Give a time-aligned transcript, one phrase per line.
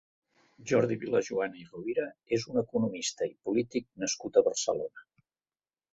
[0.69, 2.07] Jordi Vilajoana i Rovira
[2.39, 5.07] és un economista i polític nascut a Barcelona.